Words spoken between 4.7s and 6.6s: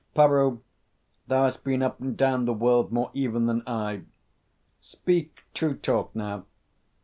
Speak true talk, now.